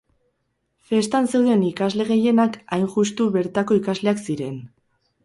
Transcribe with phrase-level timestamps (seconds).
[0.91, 4.57] Festan zeuden ikasle gehienak hain justu bertako ikasleak ziren.